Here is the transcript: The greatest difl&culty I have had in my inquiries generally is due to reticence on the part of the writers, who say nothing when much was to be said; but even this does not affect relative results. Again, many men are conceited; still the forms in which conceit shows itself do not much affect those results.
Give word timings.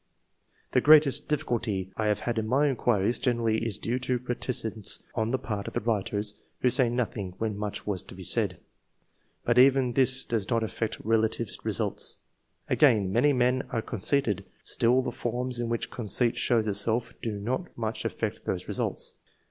The 0.71 0.81
greatest 0.81 1.29
difl&culty 1.29 1.91
I 1.95 2.07
have 2.07 2.21
had 2.21 2.39
in 2.39 2.47
my 2.47 2.67
inquiries 2.67 3.19
generally 3.19 3.63
is 3.63 3.77
due 3.77 3.99
to 3.99 4.17
reticence 4.17 5.03
on 5.13 5.29
the 5.29 5.37
part 5.37 5.67
of 5.67 5.75
the 5.75 5.79
writers, 5.79 6.33
who 6.61 6.71
say 6.71 6.89
nothing 6.89 7.35
when 7.37 7.55
much 7.55 7.85
was 7.85 8.01
to 8.01 8.15
be 8.15 8.23
said; 8.23 8.57
but 9.45 9.59
even 9.59 9.93
this 9.93 10.25
does 10.25 10.49
not 10.49 10.63
affect 10.63 10.99
relative 11.03 11.51
results. 11.63 12.17
Again, 12.67 13.13
many 13.13 13.31
men 13.31 13.61
are 13.69 13.83
conceited; 13.83 14.43
still 14.63 15.03
the 15.03 15.11
forms 15.11 15.59
in 15.59 15.69
which 15.69 15.91
conceit 15.91 16.35
shows 16.35 16.67
itself 16.67 17.13
do 17.21 17.33
not 17.33 17.67
much 17.77 18.03
affect 18.03 18.43
those 18.45 18.67
results. 18.67 19.13